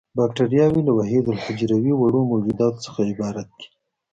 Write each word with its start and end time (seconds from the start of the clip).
باکټریاوې 0.17 0.81
له 0.87 0.93
وحیدالحجروي 0.99 1.93
وړو 1.95 2.21
موجوداتو 2.31 2.83
څخه 2.85 2.99
عبارت 3.11 3.47
دي. 3.57 3.67